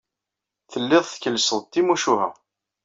[0.71, 2.27] Telliḍ tkellseḍ-d timucuha.